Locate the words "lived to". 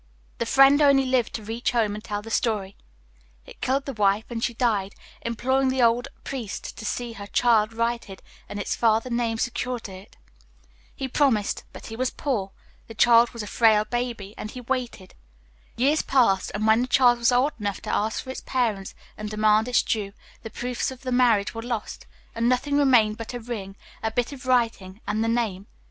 1.05-1.43